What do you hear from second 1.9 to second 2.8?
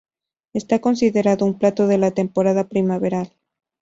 la temporada